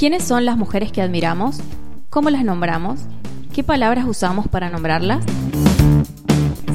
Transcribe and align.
¿Quiénes 0.00 0.24
son 0.24 0.46
las 0.46 0.56
mujeres 0.56 0.92
que 0.92 1.02
admiramos? 1.02 1.58
¿Cómo 2.08 2.30
las 2.30 2.42
nombramos? 2.42 3.00
¿Qué 3.52 3.62
palabras 3.62 4.06
usamos 4.08 4.48
para 4.48 4.70
nombrarlas? 4.70 5.22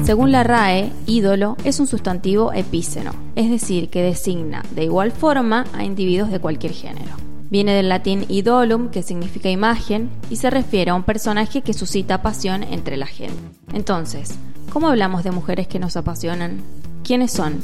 Según 0.04 0.30
la 0.30 0.44
RAE, 0.44 0.92
ídolo 1.06 1.56
es 1.64 1.80
un 1.80 1.88
sustantivo 1.88 2.52
epíceno, 2.52 3.10
es 3.34 3.50
decir, 3.50 3.88
que 3.88 4.00
designa 4.00 4.62
de 4.70 4.84
igual 4.84 5.10
forma 5.10 5.64
a 5.74 5.82
individuos 5.82 6.30
de 6.30 6.38
cualquier 6.38 6.72
género. 6.72 7.16
Viene 7.50 7.74
del 7.74 7.88
latín 7.88 8.26
idolum, 8.28 8.90
que 8.90 9.02
significa 9.02 9.50
imagen, 9.50 10.08
y 10.30 10.36
se 10.36 10.48
refiere 10.48 10.92
a 10.92 10.94
un 10.94 11.02
personaje 11.02 11.62
que 11.62 11.74
suscita 11.74 12.22
pasión 12.22 12.62
entre 12.62 12.96
la 12.96 13.06
gente. 13.06 13.34
Entonces, 13.72 14.38
¿cómo 14.72 14.86
hablamos 14.86 15.24
de 15.24 15.32
mujeres 15.32 15.66
que 15.66 15.80
nos 15.80 15.96
apasionan? 15.96 16.60
¿Quiénes 17.02 17.32
son? 17.32 17.58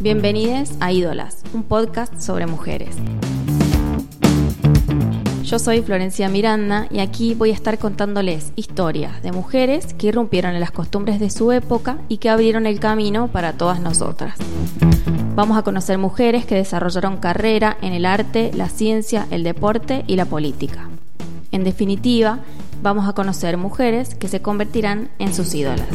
Bienvenidos 0.00 0.70
a 0.80 0.92
Ídolas, 0.92 1.42
un 1.52 1.62
podcast 1.62 2.18
sobre 2.22 2.46
mujeres. 2.46 2.96
Yo 5.50 5.58
soy 5.58 5.82
Florencia 5.82 6.28
Miranda 6.28 6.86
y 6.92 7.00
aquí 7.00 7.34
voy 7.34 7.50
a 7.50 7.54
estar 7.54 7.76
contándoles 7.76 8.52
historias 8.54 9.20
de 9.20 9.32
mujeres 9.32 9.94
que 9.94 10.06
irrumpieron 10.06 10.54
en 10.54 10.60
las 10.60 10.70
costumbres 10.70 11.18
de 11.18 11.28
su 11.28 11.50
época 11.50 11.98
y 12.08 12.18
que 12.18 12.30
abrieron 12.30 12.66
el 12.66 12.78
camino 12.78 13.26
para 13.26 13.54
todas 13.54 13.80
nosotras. 13.80 14.36
Vamos 15.34 15.58
a 15.58 15.62
conocer 15.62 15.98
mujeres 15.98 16.46
que 16.46 16.54
desarrollaron 16.54 17.16
carrera 17.16 17.76
en 17.82 17.94
el 17.94 18.06
arte, 18.06 18.52
la 18.54 18.68
ciencia, 18.68 19.26
el 19.32 19.42
deporte 19.42 20.04
y 20.06 20.14
la 20.14 20.24
política. 20.24 20.88
En 21.50 21.64
definitiva, 21.64 22.38
vamos 22.80 23.08
a 23.08 23.14
conocer 23.14 23.56
mujeres 23.56 24.14
que 24.14 24.28
se 24.28 24.40
convertirán 24.42 25.10
en 25.18 25.34
sus 25.34 25.52
ídolas. 25.52 25.88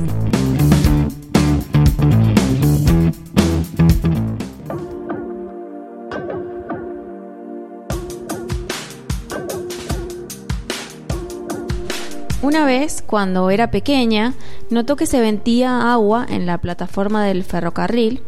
Una 12.56 12.64
vez, 12.64 13.04
cuando 13.06 13.50
era 13.50 13.70
pequeña, 13.70 14.34
notó 14.70 14.96
que 14.96 15.08
se 15.08 15.20
vendía 15.20 15.92
agua 15.92 16.26
en 16.30 16.46
la 16.46 16.58
plataforma 16.58 17.26
del 17.26 17.44
ferrocarril, 17.44 18.22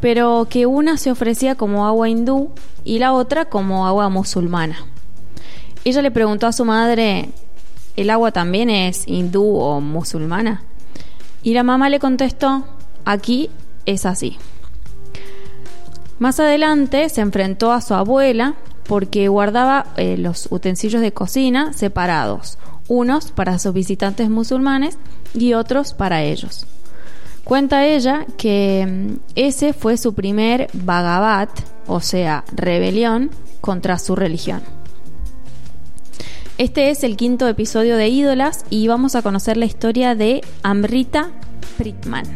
pero 0.00 0.48
que 0.50 0.66
una 0.66 0.96
se 0.96 1.12
ofrecía 1.12 1.54
como 1.54 1.86
agua 1.86 2.08
hindú 2.08 2.50
y 2.82 2.98
la 2.98 3.12
otra 3.12 3.44
como 3.44 3.86
agua 3.86 4.08
musulmana. 4.08 4.84
Ella 5.84 6.02
le 6.02 6.10
preguntó 6.10 6.48
a 6.48 6.52
su 6.52 6.64
madre, 6.64 7.28
¿el 7.94 8.10
agua 8.10 8.32
también 8.32 8.68
es 8.68 9.06
hindú 9.06 9.54
o 9.54 9.80
musulmana? 9.80 10.64
Y 11.44 11.54
la 11.54 11.62
mamá 11.62 11.88
le 11.88 12.00
contestó, 12.00 12.64
aquí 13.04 13.48
es 13.86 14.06
así. 14.06 14.38
Más 16.18 16.40
adelante 16.40 17.08
se 17.10 17.20
enfrentó 17.20 17.70
a 17.70 17.80
su 17.80 17.94
abuela 17.94 18.56
porque 18.88 19.28
guardaba 19.28 19.86
eh, 19.96 20.16
los 20.18 20.48
utensilios 20.50 21.00
de 21.00 21.12
cocina 21.12 21.72
separados, 21.74 22.58
unos 22.92 23.32
para 23.32 23.58
sus 23.58 23.72
visitantes 23.72 24.28
musulmanes 24.28 24.98
y 25.32 25.54
otros 25.54 25.94
para 25.94 26.22
ellos. 26.22 26.66
Cuenta 27.42 27.86
ella 27.86 28.26
que 28.36 28.86
mm, 28.86 29.16
ese 29.34 29.72
fue 29.72 29.96
su 29.96 30.12
primer 30.12 30.68
Bhagavat, 30.74 31.48
o 31.86 32.00
sea, 32.00 32.44
rebelión 32.54 33.30
contra 33.62 33.98
su 33.98 34.14
religión. 34.14 34.60
Este 36.58 36.90
es 36.90 37.02
el 37.02 37.16
quinto 37.16 37.48
episodio 37.48 37.96
de 37.96 38.10
Ídolas 38.10 38.66
y 38.68 38.86
vamos 38.88 39.14
a 39.14 39.22
conocer 39.22 39.56
la 39.56 39.64
historia 39.64 40.14
de 40.14 40.42
Amrita 40.62 41.30
Pritman. 41.78 42.26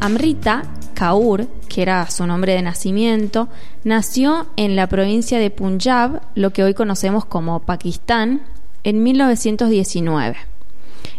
Amrita 0.00 0.64
Kaur 1.02 1.48
que 1.68 1.82
era 1.82 2.08
su 2.10 2.28
nombre 2.28 2.54
de 2.54 2.62
nacimiento, 2.62 3.48
nació 3.82 4.46
en 4.54 4.76
la 4.76 4.86
provincia 4.86 5.40
de 5.40 5.50
Punjab, 5.50 6.20
lo 6.36 6.50
que 6.50 6.62
hoy 6.62 6.74
conocemos 6.74 7.24
como 7.24 7.58
Pakistán, 7.58 8.42
en 8.84 9.02
1919. 9.02 10.36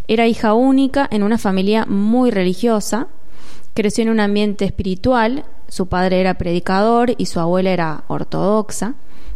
Era 0.07 0.25
hija 0.25 0.53
única 0.53 1.05
en 1.11 1.21
una 1.21 1.37
familia 1.37 1.85
muy 1.85 2.31
religiosa, 2.31 3.07
creció 3.73 4.03
en 4.03 4.11
un 4.11 4.21
ambiente 4.21 4.63
espiritual, 4.63 5.43
su 5.67 5.87
padre 5.87 6.21
era 6.21 6.35
predicador 6.35 7.13
y 7.17 7.25
su 7.25 7.41
abuela 7.41 7.71
era 7.71 8.03
ortodoxa, 8.07 8.93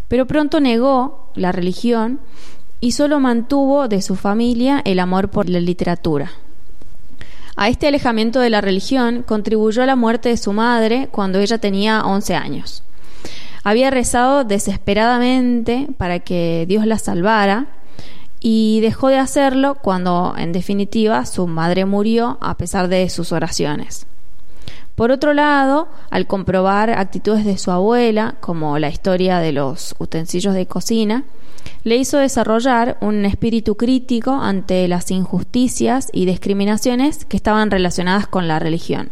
pero 0.07 0.28
pronto 0.28 0.62
negó 0.62 1.30
la 1.36 1.52
religión 1.52 2.22
y 2.80 2.94
solo 2.94 3.19
mantuvo 3.19 3.90
de 3.90 4.02
su 4.02 4.16
familia 4.16 4.81
el 4.86 5.00
amor 5.00 5.30
por 5.30 5.50
la 5.50 5.59
literatura, 5.59 6.31
a 7.57 7.69
este 7.69 7.88
alejamiento 7.88 8.40
de 8.40 8.51
la 8.51 8.62
religión 8.62 9.23
contribuyó 9.23 9.85
la 9.85 9.95
muerte 9.95 10.29
de 10.29 10.38
su 10.38 10.53
madre 10.53 11.09
cuando 11.12 11.40
ella 11.40 11.57
tenía 11.57 12.03
11 12.06 12.35
años. 12.35 12.84
Había 13.63 13.90
rezado 13.90 14.44
desesperadamente 14.44 15.88
para 15.97 16.19
que 16.19 16.66
Dios 16.68 16.85
la 16.85 17.00
salvara 17.00 17.66
y 18.40 18.79
dejó 18.81 19.09
de 19.09 19.18
hacerlo 19.18 19.75
cuando, 19.81 20.35
en 20.38 20.53
definitiva, 20.53 21.25
su 21.25 21.47
madre 21.47 21.85
murió 21.85 22.38
a 22.41 22.56
pesar 22.56 22.88
de 22.88 23.09
sus 23.09 23.31
oraciones. 23.31 24.06
Por 24.97 25.12
otro 25.12 25.35
lado, 25.35 25.90
al 26.09 26.25
comprobar 26.25 26.90
actitudes 26.90 27.46
de 27.46 27.59
su 27.59 27.69
abuela, 27.69 28.34
como 28.40 28.80
la 28.80 28.90
historia 28.90 29.38
de 29.38 29.52
los 29.52 29.94
utensilios 30.00 30.56
de 30.56 30.66
cocina, 30.66 31.24
le 31.84 31.97
hizo 31.97 32.18
desarrollar 32.18 32.97
un 33.00 33.24
espíritu 33.24 33.78
crítico 33.78 34.31
ante 34.31 34.88
las 34.88 35.12
injusticias 35.12 36.09
y 36.12 36.25
discriminaciones 36.25 37.25
que 37.25 37.38
estaban 37.38 37.69
relacionadas 37.69 38.25
con 38.25 38.47
la 38.47 38.57
religión. 38.57 39.12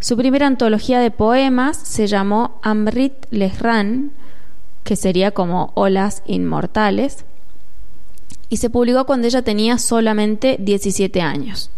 Su 0.00 0.16
primera 0.16 0.48
antología 0.48 0.98
de 0.98 1.12
poemas 1.12 1.76
se 1.76 2.08
llamó 2.08 2.58
Amrit 2.62 3.12
Lehran, 3.30 4.10
que 4.82 4.96
sería 4.96 5.30
como 5.30 5.70
Olas 5.76 6.24
Inmortales, 6.26 7.24
y 8.48 8.56
se 8.56 8.68
publicó 8.68 9.06
cuando 9.06 9.28
ella 9.28 9.42
tenía 9.42 9.78
solamente 9.78 10.56
17 10.58 11.22
años. 11.22 11.70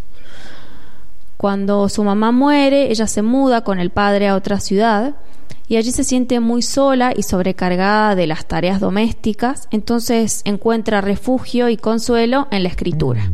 Cuando 1.44 1.90
su 1.90 2.02
mamá 2.04 2.32
muere, 2.32 2.90
ella 2.90 3.06
se 3.06 3.20
muda 3.20 3.64
con 3.64 3.78
el 3.78 3.90
padre 3.90 4.28
a 4.28 4.34
otra 4.34 4.60
ciudad 4.60 5.16
y 5.68 5.76
allí 5.76 5.92
se 5.92 6.02
siente 6.02 6.40
muy 6.40 6.62
sola 6.62 7.12
y 7.14 7.22
sobrecargada 7.22 8.14
de 8.14 8.26
las 8.26 8.46
tareas 8.46 8.80
domésticas, 8.80 9.68
entonces 9.70 10.40
encuentra 10.46 11.02
refugio 11.02 11.68
y 11.68 11.76
consuelo 11.76 12.48
en 12.50 12.62
la 12.62 12.70
escritura. 12.70 13.30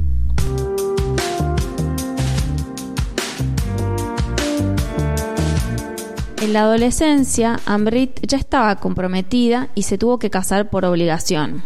En 6.42 6.52
la 6.52 6.62
adolescencia, 6.62 7.60
Amrit 7.64 8.26
ya 8.26 8.38
estaba 8.38 8.74
comprometida 8.80 9.68
y 9.76 9.84
se 9.84 9.98
tuvo 9.98 10.18
que 10.18 10.30
casar 10.30 10.68
por 10.68 10.84
obligación. 10.84 11.62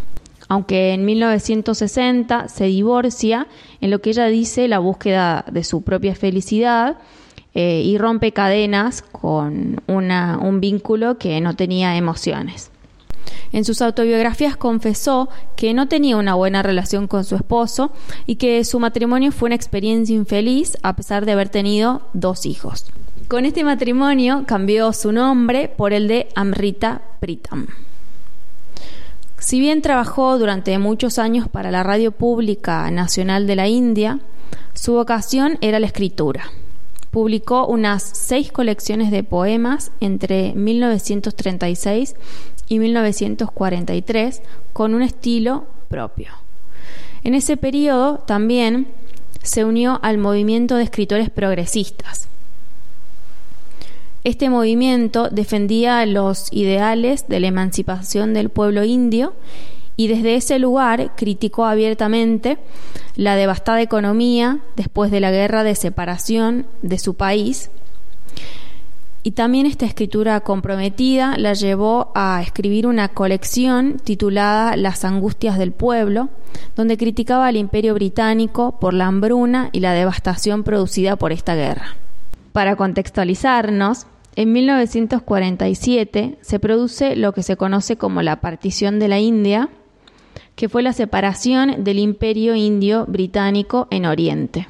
Aunque 0.49 0.93
en 0.93 1.05
1960 1.05 2.49
se 2.49 2.65
divorcia, 2.65 3.47
en 3.81 3.91
lo 3.91 4.00
que 4.00 4.10
ella 4.10 4.27
dice 4.27 4.69
la 4.69 4.78
búsqueda 4.78 5.44
de 5.50 5.65
su 5.65 5.82
propia 5.82 6.15
felicidad 6.15 6.99
eh, 7.55 7.82
y 7.84 7.97
rompe 7.99 8.32
cadenas 8.32 9.03
con 9.03 9.82
un 9.87 10.60
vínculo 10.60 11.19
que 11.19 11.41
no 11.41 11.55
tenía 11.55 11.97
emociones. 11.97 12.71
En 13.53 13.65
sus 13.65 13.81
autobiografías 13.82 14.56
confesó 14.56 15.28
que 15.55 15.75
no 15.75 15.87
tenía 15.87 16.16
una 16.16 16.34
buena 16.34 16.65
relación 16.65 17.06
con 17.06 17.25
su 17.25 17.37
esposo 17.37 17.93
y 18.26 18.34
que 18.34 18.65
su 18.65 18.81
matrimonio 18.81 19.31
fue 19.31 19.47
una 19.47 19.55
experiencia 19.55 20.15
infeliz 20.15 20.76
a 20.82 20.97
pesar 20.97 21.25
de 21.25 21.32
haber 21.32 21.49
tenido 21.49 22.03
dos 22.12 22.47
hijos. 22.47 22.87
Con 23.28 23.44
este 23.44 23.62
matrimonio 23.62 24.43
cambió 24.47 24.93
su 24.93 25.12
nombre 25.12 25.69
por 25.69 25.93
el 25.93 26.09
de 26.09 26.28
Amrita 26.34 27.03
Pritam. 27.21 27.69
Si 29.44 29.60
bien 29.60 29.82
trabajó 29.82 30.38
durante 30.38 30.78
muchos 30.78 31.19
años 31.19 31.50
para 31.50 31.71
la 31.71 31.82
Radio 31.82 32.12
Pública 32.12 32.91
Nacional 32.91 33.47
de 33.47 33.56
la 33.56 33.69
India, 33.69 34.21
su 34.72 34.94
vocación 34.94 35.59
era 35.60 35.79
la 35.79 35.87
escritura. 35.87 36.44
Publicó 37.11 37.67
unas 37.67 38.02
seis 38.02 38.50
colecciones 38.50 39.11
de 39.11 39.23
poemas 39.23 39.93
entre 40.00 40.55
1936 40.55 42.14
y 42.69 42.79
1943 42.79 44.41
con 44.73 44.94
un 44.94 45.02
estilo 45.02 45.67
propio. 45.90 46.32
En 47.23 47.35
ese 47.35 47.58
periodo 47.58 48.20
también 48.26 48.88
se 49.43 49.67
unió 49.67 50.00
al 50.02 50.17
movimiento 50.17 50.76
de 50.76 50.85
escritores 50.85 51.29
progresistas. 51.29 52.29
Este 54.25 54.49
movimiento 54.49 55.29
defendía 55.29 56.05
los 56.06 56.50
ideales 56.50 57.29
de 57.29 57.41
la 57.41 57.49
emancipación 57.49 58.32
del 58.32 58.49
pueblo 58.49 58.82
indio 58.82 59.35
y 59.97 60.09
desde 60.09 60.35
ese 60.37 60.59
lugar 60.59 61.15
criticó 61.15 61.67
abiertamente 61.67 62.56
la 63.17 63.37
devastada 63.37 63.82
economía 63.82 64.61
después 64.76 65.11
de 65.11 65.21
la 65.21 65.31
guerra 65.31 65.62
de 65.62 65.75
separación 65.75 66.67
de 66.81 66.99
su 66.99 67.15
país 67.15 67.71
Y 69.23 69.32
también 69.32 69.67
esta 69.67 69.87
escritura 69.87 70.41
comprometida 70.41 71.37
la 71.38 71.53
llevó 71.53 72.11
a 72.15 72.43
escribir 72.43 72.87
una 72.87 73.09
colección 73.09 73.99
titulada 74.03 74.76
Las 74.76 75.05
angustias 75.05 75.59
del 75.59 75.73
pueblo, 75.73 76.29
donde 76.76 76.99
criticaba 76.99 77.47
al 77.47 77.56
imperio 77.56 77.94
británico 77.94 78.79
por 78.79 78.93
la 78.93 79.06
hambruna 79.06 79.71
y 79.73 79.81
la 79.81 79.93
devastación 79.93 80.62
producida 80.62 81.17
por 81.17 81.32
esta 81.32 81.55
guerra. 81.55 81.97
Para 82.53 82.76
contextualizarnos, 82.76 84.06
en 84.36 84.52
1947 84.52 86.38
se 86.40 86.58
produce 86.58 87.16
lo 87.16 87.32
que 87.32 87.42
se 87.42 87.56
conoce 87.56 87.96
como 87.96 88.22
la 88.22 88.40
partición 88.40 88.98
de 88.98 89.08
la 89.08 89.20
India, 89.20 89.69
que 90.56 90.69
fue 90.69 90.82
la 90.82 90.92
separación 90.92 91.84
del 91.84 91.98
imperio 91.98 92.54
indio 92.54 93.06
británico 93.06 93.88
en 93.90 94.06
Oriente. 94.06 94.69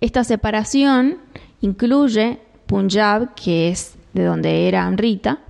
Esta 0.00 0.24
separación 0.24 1.18
incluye 1.60 2.38
Punjab, 2.66 3.34
que 3.34 3.68
es 3.68 3.96
de 4.12 4.24
donde 4.24 4.68
era 4.68 4.86
Amrita, 4.86 5.40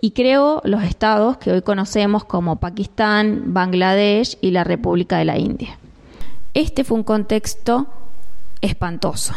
y 0.00 0.12
creó 0.12 0.60
los 0.64 0.82
estados 0.82 1.36
que 1.36 1.52
hoy 1.52 1.62
conocemos 1.62 2.24
como 2.24 2.56
Pakistán, 2.56 3.54
Bangladesh 3.54 4.36
y 4.40 4.50
la 4.50 4.64
República 4.64 5.18
de 5.18 5.24
la 5.24 5.38
India. 5.38 5.78
Este 6.54 6.84
fue 6.84 6.98
un 6.98 7.04
contexto 7.04 7.86
espantoso. 8.60 9.34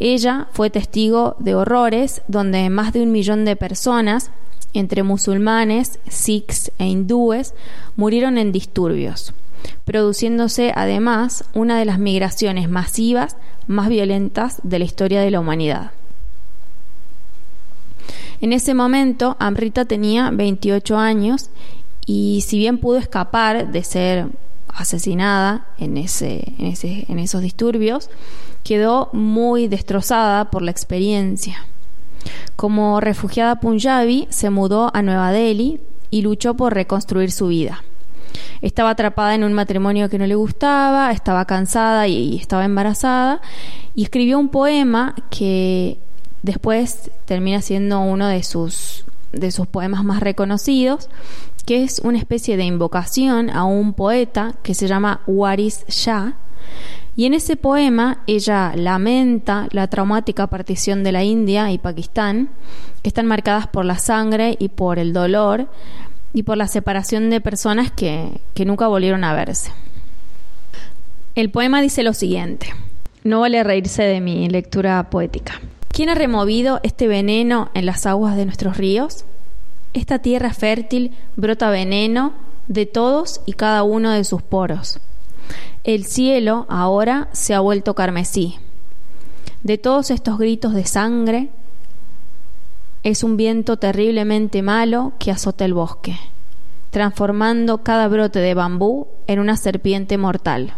Ella 0.00 0.48
fue 0.52 0.70
testigo 0.70 1.36
de 1.38 1.54
horrores 1.54 2.22
donde 2.26 2.70
más 2.70 2.94
de 2.94 3.02
un 3.02 3.12
millón 3.12 3.44
de 3.44 3.54
personas, 3.54 4.30
entre 4.72 5.02
musulmanes, 5.02 5.98
sikhs 6.08 6.72
e 6.78 6.86
hindúes, 6.86 7.52
murieron 7.96 8.38
en 8.38 8.50
disturbios, 8.50 9.34
produciéndose 9.84 10.72
además 10.74 11.44
una 11.52 11.78
de 11.78 11.84
las 11.84 11.98
migraciones 11.98 12.70
masivas 12.70 13.36
más 13.66 13.90
violentas 13.90 14.60
de 14.62 14.78
la 14.78 14.86
historia 14.86 15.20
de 15.20 15.30
la 15.30 15.40
humanidad. 15.40 15.92
En 18.40 18.54
ese 18.54 18.72
momento, 18.72 19.36
Amrita 19.38 19.84
tenía 19.84 20.30
28 20.30 20.96
años 20.96 21.50
y 22.06 22.42
si 22.46 22.56
bien 22.56 22.78
pudo 22.78 22.96
escapar 22.96 23.70
de 23.70 23.84
ser 23.84 24.28
asesinada 24.74 25.66
en, 25.78 25.96
ese, 25.96 26.54
en, 26.58 26.66
ese, 26.66 27.06
en 27.08 27.18
esos 27.18 27.42
disturbios, 27.42 28.10
quedó 28.64 29.10
muy 29.12 29.68
destrozada 29.68 30.50
por 30.50 30.62
la 30.62 30.70
experiencia. 30.70 31.66
Como 32.56 33.00
refugiada 33.00 33.60
punjabi, 33.60 34.26
se 34.30 34.50
mudó 34.50 34.90
a 34.94 35.02
Nueva 35.02 35.32
Delhi 35.32 35.80
y 36.10 36.22
luchó 36.22 36.54
por 36.54 36.74
reconstruir 36.74 37.32
su 37.32 37.48
vida. 37.48 37.82
Estaba 38.62 38.90
atrapada 38.90 39.34
en 39.34 39.44
un 39.44 39.54
matrimonio 39.54 40.08
que 40.08 40.18
no 40.18 40.26
le 40.26 40.34
gustaba, 40.34 41.12
estaba 41.12 41.46
cansada 41.46 42.06
y 42.06 42.36
estaba 42.36 42.64
embarazada, 42.64 43.40
y 43.94 44.02
escribió 44.02 44.38
un 44.38 44.50
poema 44.50 45.14
que 45.30 45.98
Después 46.42 47.10
termina 47.26 47.60
siendo 47.60 48.00
uno 48.00 48.26
de 48.26 48.42
sus, 48.42 49.04
de 49.32 49.50
sus 49.50 49.66
poemas 49.66 50.04
más 50.04 50.20
reconocidos, 50.20 51.10
que 51.62 51.82
es 51.82 52.00
una 52.04 52.18
especie 52.18 52.56
de 52.56 52.64
invocación 52.64 53.50
a 53.50 53.64
un 53.64 53.92
poeta 53.94 54.54
que 54.62 54.74
se 54.74 54.88
llama 54.88 55.20
Waris 55.26 55.84
Shah. 55.88 56.34
Y 57.16 57.26
en 57.26 57.34
ese 57.34 57.56
poema 57.56 58.22
ella 58.26 58.72
lamenta 58.74 59.68
la 59.72 59.88
traumática 59.88 60.46
partición 60.46 61.02
de 61.02 61.12
la 61.12 61.24
India 61.24 61.70
y 61.70 61.78
Pakistán, 61.78 62.50
que 63.02 63.08
están 63.08 63.26
marcadas 63.26 63.66
por 63.66 63.84
la 63.84 63.98
sangre 63.98 64.56
y 64.58 64.68
por 64.68 64.98
el 64.98 65.12
dolor 65.12 65.68
y 66.32 66.44
por 66.44 66.56
la 66.56 66.68
separación 66.68 67.30
de 67.30 67.40
personas 67.40 67.90
que, 67.90 68.40
que 68.54 68.64
nunca 68.64 68.86
volvieron 68.88 69.24
a 69.24 69.34
verse. 69.34 69.72
El 71.34 71.50
poema 71.50 71.82
dice 71.82 72.02
lo 72.02 72.14
siguiente, 72.14 72.68
no 73.24 73.40
vale 73.40 73.62
reírse 73.64 74.02
de 74.02 74.20
mi 74.20 74.48
lectura 74.48 75.10
poética. 75.10 75.60
¿Quién 75.92 76.08
ha 76.08 76.14
removido 76.14 76.80
este 76.82 77.08
veneno 77.08 77.70
en 77.74 77.84
las 77.84 78.06
aguas 78.06 78.36
de 78.36 78.44
nuestros 78.44 78.76
ríos? 78.76 79.24
Esta 79.92 80.20
tierra 80.20 80.52
fértil 80.52 81.12
brota 81.36 81.70
veneno 81.70 82.32
de 82.68 82.86
todos 82.86 83.40
y 83.46 83.54
cada 83.54 83.82
uno 83.82 84.10
de 84.10 84.24
sus 84.24 84.42
poros. 84.42 85.00
El 85.82 86.04
cielo 86.04 86.66
ahora 86.68 87.28
se 87.32 87.54
ha 87.54 87.60
vuelto 87.60 87.94
carmesí. 87.94 88.56
De 89.62 89.78
todos 89.78 90.10
estos 90.10 90.38
gritos 90.38 90.74
de 90.74 90.84
sangre 90.84 91.48
es 93.02 93.24
un 93.24 93.36
viento 93.36 93.78
terriblemente 93.78 94.62
malo 94.62 95.12
que 95.18 95.30
azota 95.30 95.64
el 95.64 95.74
bosque, 95.74 96.18
transformando 96.90 97.82
cada 97.82 98.08
brote 98.08 98.38
de 98.38 98.54
bambú 98.54 99.08
en 99.26 99.40
una 99.40 99.56
serpiente 99.56 100.18
mortal. 100.18 100.74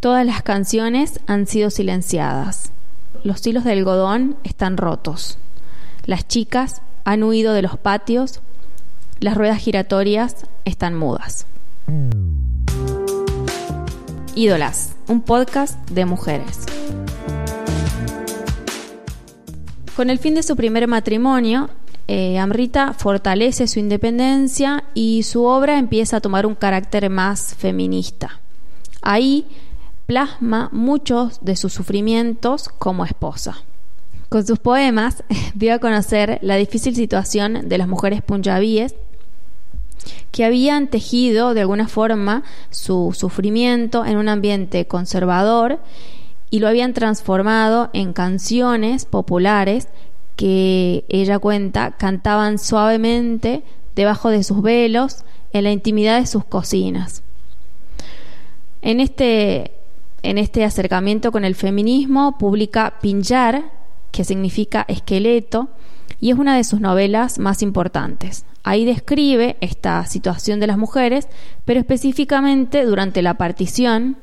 Todas 0.00 0.24
las 0.24 0.42
canciones 0.42 1.20
han 1.26 1.46
sido 1.46 1.70
silenciadas 1.70 2.72
los 3.24 3.46
hilos 3.46 3.64
de 3.64 3.72
algodón 3.72 4.36
están 4.42 4.76
rotos. 4.76 5.38
Las 6.06 6.26
chicas 6.26 6.82
han 7.04 7.22
huido 7.22 7.52
de 7.52 7.62
los 7.62 7.78
patios, 7.78 8.40
las 9.20 9.36
ruedas 9.36 9.58
giratorias 9.58 10.46
están 10.64 10.94
mudas. 10.94 11.46
Ídolas, 14.34 14.94
un 15.08 15.20
podcast 15.20 15.78
de 15.90 16.04
mujeres. 16.04 16.60
Con 19.96 20.10
el 20.10 20.18
fin 20.18 20.34
de 20.34 20.42
su 20.42 20.56
primer 20.56 20.88
matrimonio, 20.88 21.68
eh, 22.08 22.38
Amrita 22.38 22.94
fortalece 22.94 23.68
su 23.68 23.78
independencia 23.78 24.84
y 24.94 25.22
su 25.22 25.44
obra 25.44 25.78
empieza 25.78 26.16
a 26.16 26.20
tomar 26.20 26.46
un 26.46 26.54
carácter 26.54 27.08
más 27.10 27.54
feminista. 27.54 28.40
Ahí 29.02 29.46
plasma 30.06 30.68
muchos 30.72 31.38
de 31.42 31.56
sus 31.56 31.72
sufrimientos 31.72 32.68
como 32.68 33.04
esposa. 33.04 33.58
Con 34.32 34.46
sus 34.46 34.58
poemas 34.58 35.24
dio 35.54 35.74
a 35.74 35.78
conocer 35.78 36.38
la 36.40 36.56
difícil 36.56 36.96
situación 36.96 37.68
de 37.68 37.76
las 37.76 37.86
mujeres 37.86 38.22
punjabíes 38.22 38.94
que 40.30 40.46
habían 40.46 40.88
tejido 40.88 41.52
de 41.52 41.60
alguna 41.60 41.86
forma 41.86 42.42
su 42.70 43.14
sufrimiento 43.14 44.06
en 44.06 44.16
un 44.16 44.30
ambiente 44.30 44.86
conservador 44.86 45.80
y 46.48 46.60
lo 46.60 46.68
habían 46.68 46.94
transformado 46.94 47.90
en 47.92 48.14
canciones 48.14 49.04
populares 49.04 49.88
que 50.36 51.04
ella 51.10 51.38
cuenta 51.38 51.90
cantaban 51.90 52.58
suavemente 52.58 53.62
debajo 53.94 54.30
de 54.30 54.44
sus 54.44 54.62
velos 54.62 55.24
en 55.52 55.64
la 55.64 55.72
intimidad 55.72 56.18
de 56.18 56.26
sus 56.26 56.46
cocinas. 56.46 57.22
En 58.80 58.98
este 59.00 59.72
en 60.22 60.38
este 60.38 60.64
acercamiento 60.64 61.32
con 61.32 61.44
el 61.44 61.54
feminismo 61.54 62.38
publica 62.38 62.94
Pinjar, 63.02 63.81
que 64.12 64.24
significa 64.24 64.84
esqueleto, 64.86 65.70
y 66.20 66.30
es 66.30 66.38
una 66.38 66.56
de 66.56 66.62
sus 66.62 66.80
novelas 66.80 67.40
más 67.40 67.62
importantes. 67.62 68.44
Ahí 68.62 68.84
describe 68.84 69.56
esta 69.60 70.06
situación 70.06 70.60
de 70.60 70.68
las 70.68 70.78
mujeres, 70.78 71.26
pero 71.64 71.80
específicamente 71.80 72.84
durante 72.84 73.22
la 73.22 73.34
partición, 73.34 74.18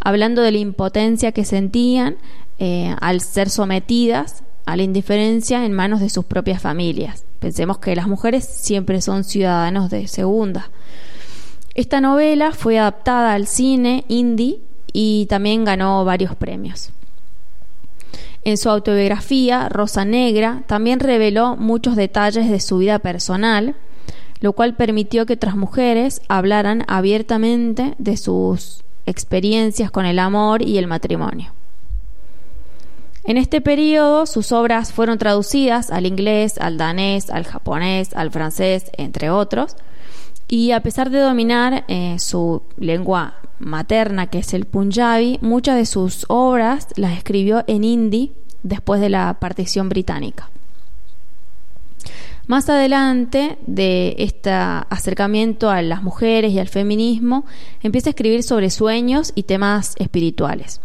hablando 0.00 0.42
de 0.42 0.52
la 0.52 0.58
impotencia 0.58 1.32
que 1.32 1.46
sentían 1.46 2.16
eh, 2.58 2.94
al 3.00 3.22
ser 3.22 3.48
sometidas 3.48 4.42
a 4.66 4.76
la 4.76 4.82
indiferencia 4.82 5.64
en 5.64 5.72
manos 5.72 6.00
de 6.00 6.10
sus 6.10 6.26
propias 6.26 6.60
familias. 6.60 7.24
Pensemos 7.38 7.78
que 7.78 7.96
las 7.96 8.08
mujeres 8.08 8.44
siempre 8.44 9.00
son 9.00 9.24
ciudadanos 9.24 9.88
de 9.88 10.06
segunda. 10.08 10.70
Esta 11.74 12.00
novela 12.00 12.52
fue 12.52 12.78
adaptada 12.78 13.32
al 13.32 13.46
cine 13.46 14.04
indie 14.08 14.60
y 14.92 15.26
también 15.26 15.64
ganó 15.64 16.04
varios 16.04 16.34
premios. 16.34 16.90
En 18.48 18.56
su 18.56 18.70
autobiografía, 18.70 19.68
Rosa 19.68 20.06
Negra, 20.06 20.62
también 20.66 21.00
reveló 21.00 21.54
muchos 21.56 21.96
detalles 21.96 22.48
de 22.48 22.60
su 22.60 22.78
vida 22.78 22.98
personal, 22.98 23.74
lo 24.40 24.54
cual 24.54 24.74
permitió 24.74 25.26
que 25.26 25.34
otras 25.34 25.54
mujeres 25.54 26.22
hablaran 26.28 26.82
abiertamente 26.88 27.94
de 27.98 28.16
sus 28.16 28.84
experiencias 29.04 29.90
con 29.90 30.06
el 30.06 30.18
amor 30.18 30.62
y 30.62 30.78
el 30.78 30.86
matrimonio. 30.86 31.52
En 33.24 33.36
este 33.36 33.60
periodo 33.60 34.24
sus 34.24 34.50
obras 34.50 34.94
fueron 34.94 35.18
traducidas 35.18 35.90
al 35.90 36.06
inglés, 36.06 36.56
al 36.58 36.78
danés, 36.78 37.28
al 37.28 37.44
japonés, 37.44 38.16
al 38.16 38.30
francés, 38.30 38.90
entre 38.96 39.28
otros, 39.28 39.76
y 40.48 40.72
a 40.72 40.80
pesar 40.80 41.10
de 41.10 41.20
dominar 41.20 41.84
eh, 41.88 42.18
su 42.18 42.62
lengua 42.78 43.34
materna, 43.58 44.28
que 44.28 44.38
es 44.38 44.54
el 44.54 44.64
punjabi, 44.64 45.38
muchas 45.42 45.76
de 45.76 45.86
sus 45.86 46.24
obras 46.28 46.88
las 46.96 47.16
escribió 47.16 47.64
en 47.66 47.84
hindi 47.84 48.32
después 48.62 49.00
de 49.00 49.10
la 49.10 49.36
partición 49.40 49.88
británica. 49.88 50.50
Más 52.46 52.70
adelante 52.70 53.58
de 53.66 54.14
este 54.18 54.50
acercamiento 54.50 55.68
a 55.68 55.82
las 55.82 56.02
mujeres 56.02 56.50
y 56.52 56.58
al 56.58 56.68
feminismo, 56.68 57.44
empieza 57.82 58.08
a 58.08 58.12
escribir 58.12 58.42
sobre 58.42 58.70
sueños 58.70 59.32
y 59.34 59.42
temas 59.42 59.94
espirituales. 59.98 60.80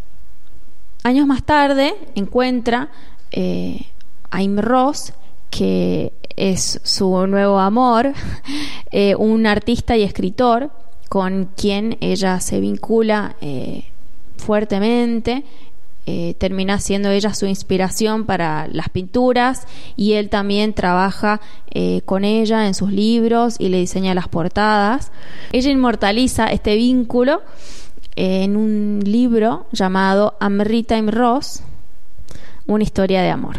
Años 1.03 1.25
más 1.25 1.43
tarde 1.43 1.95
encuentra 2.15 2.89
eh, 3.31 3.85
a 4.29 4.39
Ross, 4.57 5.13
que 5.55 6.13
es 6.35 6.81
su 6.83 7.27
nuevo 7.27 7.59
amor, 7.59 8.13
eh, 8.91 9.15
un 9.15 9.45
artista 9.45 9.95
y 9.95 10.03
escritor 10.03 10.71
con 11.09 11.49
quien 11.55 11.97
ella 12.01 12.39
se 12.39 12.59
vincula 12.59 13.35
eh, 13.39 13.85
fuertemente 14.37 15.43
eh, 16.05 16.33
termina 16.37 16.79
siendo 16.79 17.09
ella 17.11 17.33
su 17.33 17.45
inspiración 17.45 18.25
para 18.25 18.67
las 18.67 18.89
pinturas 18.89 19.67
y 19.95 20.13
él 20.13 20.29
también 20.29 20.73
trabaja 20.73 21.39
con 22.05 22.23
ella 22.23 22.67
en 22.67 22.75
sus 22.75 22.91
libros 22.91 23.55
y 23.57 23.69
le 23.69 23.77
diseña 23.77 24.13
las 24.13 24.27
portadas. 24.27 25.11
Ella 25.53 25.71
inmortaliza 25.71 26.47
este 26.47 26.75
vínculo 26.75 27.41
en 28.15 28.57
un 28.57 28.99
libro 29.03 29.65
llamado 29.71 30.35
Amrita 30.39 31.01
Ross, 31.01 31.63
una 32.67 32.83
historia 32.83 33.21
de 33.21 33.29
amor. 33.29 33.57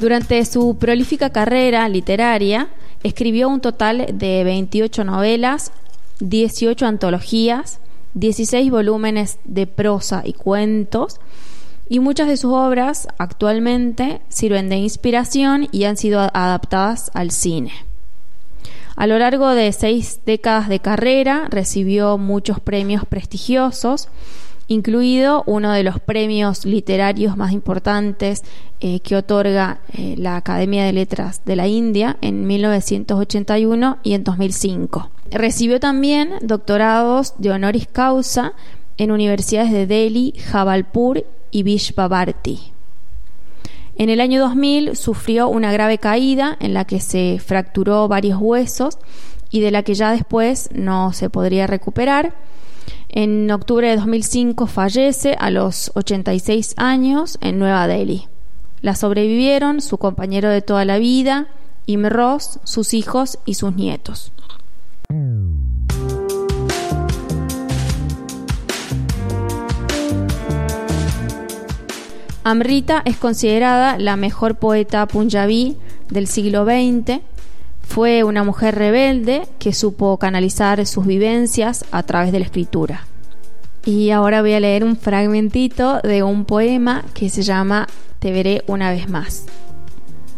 Durante 0.00 0.44
su 0.44 0.76
prolífica 0.76 1.30
carrera 1.30 1.88
literaria, 1.88 2.68
escribió 3.02 3.48
un 3.48 3.60
total 3.60 4.06
de 4.12 4.44
28 4.44 5.04
novelas, 5.04 5.72
18 6.20 6.86
antologías, 6.86 7.80
16 8.12 8.70
volúmenes 8.70 9.38
de 9.44 9.66
prosa 9.66 10.22
y 10.24 10.34
cuentos, 10.34 11.18
y 11.88 12.00
muchas 12.00 12.28
de 12.28 12.36
sus 12.36 12.52
obras 12.52 13.08
actualmente 13.16 14.20
sirven 14.28 14.68
de 14.68 14.76
inspiración 14.76 15.68
y 15.72 15.84
han 15.84 15.96
sido 15.96 16.20
adaptadas 16.20 17.10
al 17.14 17.30
cine. 17.30 17.72
A 18.96 19.06
lo 19.06 19.18
largo 19.18 19.50
de 19.50 19.72
seis 19.72 20.20
décadas 20.26 20.68
de 20.68 20.80
carrera 20.80 21.46
recibió 21.48 22.18
muchos 22.18 22.60
premios 22.60 23.06
prestigiosos, 23.06 24.08
incluido 24.68 25.42
uno 25.46 25.72
de 25.72 25.82
los 25.82 26.00
premios 26.00 26.64
literarios 26.64 27.36
más 27.36 27.52
importantes 27.52 28.42
eh, 28.80 29.00
que 29.00 29.16
otorga 29.16 29.80
eh, 29.92 30.14
la 30.18 30.36
Academia 30.36 30.84
de 30.84 30.92
Letras 30.92 31.42
de 31.44 31.56
la 31.56 31.66
India 31.66 32.16
en 32.20 32.46
1981 32.46 33.98
y 34.02 34.14
en 34.14 34.24
2005. 34.24 35.10
Recibió 35.30 35.80
también 35.80 36.34
doctorados 36.42 37.34
de 37.38 37.50
honoris 37.50 37.86
causa 37.86 38.52
en 38.96 39.12
universidades 39.12 39.72
de 39.72 39.86
Delhi, 39.86 40.32
Jabalpur 40.38 41.24
y 41.50 41.62
Vishvavarti. 41.62 42.72
En 43.98 44.10
el 44.10 44.20
año 44.20 44.40
2000 44.40 44.94
sufrió 44.94 45.48
una 45.48 45.72
grave 45.72 45.96
caída 45.96 46.56
en 46.60 46.74
la 46.74 46.84
que 46.84 47.00
se 47.00 47.38
fracturó 47.42 48.08
varios 48.08 48.38
huesos 48.40 48.98
y 49.56 49.60
de 49.60 49.70
la 49.70 49.82
que 49.82 49.94
ya 49.94 50.12
después 50.12 50.68
no 50.74 51.14
se 51.14 51.30
podría 51.30 51.66
recuperar. 51.66 52.34
En 53.08 53.50
octubre 53.50 53.88
de 53.88 53.96
2005 53.96 54.66
fallece 54.66 55.34
a 55.38 55.50
los 55.50 55.92
86 55.94 56.74
años 56.76 57.38
en 57.40 57.58
Nueva 57.58 57.86
Delhi. 57.86 58.28
La 58.82 58.94
sobrevivieron 58.94 59.80
su 59.80 59.96
compañero 59.96 60.50
de 60.50 60.60
toda 60.60 60.84
la 60.84 60.98
vida, 60.98 61.46
Imros, 61.86 62.60
sus 62.64 62.92
hijos 62.92 63.38
y 63.46 63.54
sus 63.54 63.74
nietos. 63.74 64.30
Amrita 72.44 73.00
es 73.06 73.16
considerada 73.16 73.96
la 73.96 74.16
mejor 74.16 74.56
poeta 74.56 75.06
punjabí 75.06 75.78
del 76.10 76.26
siglo 76.26 76.66
XX. 76.66 77.22
Fue 77.88 78.24
una 78.24 78.44
mujer 78.44 78.74
rebelde 78.74 79.48
que 79.58 79.72
supo 79.72 80.18
canalizar 80.18 80.84
sus 80.86 81.06
vivencias 81.06 81.84
a 81.92 82.02
través 82.02 82.30
de 82.30 82.40
la 82.40 82.44
escritura. 82.44 83.06
Y 83.86 84.10
ahora 84.10 84.42
voy 84.42 84.52
a 84.52 84.60
leer 84.60 84.84
un 84.84 84.96
fragmentito 84.96 86.00
de 86.02 86.22
un 86.22 86.44
poema 86.44 87.04
que 87.14 87.30
se 87.30 87.42
llama 87.42 87.86
Te 88.18 88.32
veré 88.32 88.64
una 88.66 88.90
vez 88.90 89.08
más. 89.08 89.46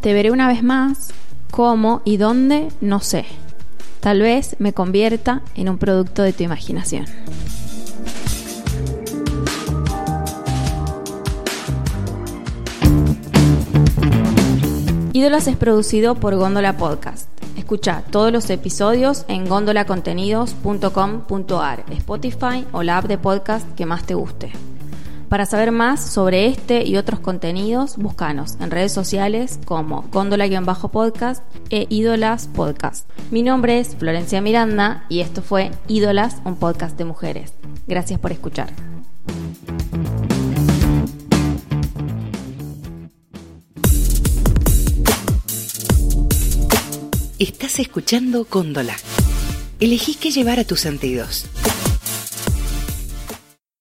Te 0.02 0.12
veré 0.12 0.30
una 0.30 0.46
vez 0.46 0.62
más, 0.62 1.08
cómo 1.50 2.02
y 2.04 2.18
dónde, 2.18 2.68
no 2.80 3.00
sé. 3.00 3.24
Tal 4.00 4.20
vez 4.20 4.54
me 4.60 4.72
convierta 4.72 5.42
en 5.56 5.68
un 5.68 5.78
producto 5.78 6.22
de 6.22 6.32
tu 6.32 6.44
imaginación. 6.44 7.06
Ídolas 15.12 15.48
es 15.48 15.56
producido 15.56 16.14
por 16.14 16.36
Góndola 16.36 16.76
Podcast. 16.76 17.38
Escucha 17.58 18.02
todos 18.12 18.32
los 18.32 18.48
episodios 18.50 19.24
en 19.26 19.48
gondolacontenidos.com.ar, 19.48 21.84
Spotify 21.90 22.64
o 22.70 22.84
la 22.84 22.98
app 22.98 23.06
de 23.06 23.18
podcast 23.18 23.68
que 23.74 23.84
más 23.84 24.06
te 24.06 24.14
guste. 24.14 24.52
Para 25.28 25.44
saber 25.44 25.72
más 25.72 26.00
sobre 26.00 26.46
este 26.46 26.86
y 26.86 26.96
otros 26.96 27.18
contenidos, 27.18 27.96
búscanos 27.96 28.58
en 28.60 28.70
redes 28.70 28.92
sociales 28.92 29.58
como 29.64 30.04
Góndola-podcast 30.12 31.42
e 31.70 31.88
Ídolas 31.90 32.46
Podcast. 32.46 33.10
Mi 33.32 33.42
nombre 33.42 33.80
es 33.80 33.96
Florencia 33.96 34.40
Miranda 34.40 35.04
y 35.08 35.18
esto 35.18 35.42
fue 35.42 35.72
Ídolas, 35.88 36.36
un 36.44 36.54
podcast 36.54 36.96
de 36.96 37.06
mujeres. 37.06 37.54
Gracias 37.88 38.20
por 38.20 38.30
escuchar. 38.30 38.68
Estás 47.38 47.78
escuchando 47.78 48.45
Cóndola. 48.47 48.97
Elegí 49.78 50.16
qué 50.16 50.33
llevar 50.33 50.59
a 50.59 50.64
tus 50.64 50.80
sentidos. 50.80 51.47